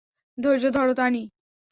ধৈর্য 0.37 0.65
ধরো, 0.73 0.93
তানি। 0.93 1.21